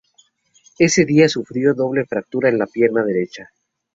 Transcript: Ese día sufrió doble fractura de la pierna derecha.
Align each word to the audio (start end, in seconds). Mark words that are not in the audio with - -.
Ese 0.79 1.05
día 1.05 1.29
sufrió 1.29 1.75
doble 1.75 2.07
fractura 2.07 2.49
de 2.51 2.57
la 2.57 2.65
pierna 2.65 3.03
derecha. 3.05 3.51